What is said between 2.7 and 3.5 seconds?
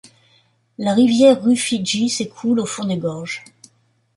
des gorges.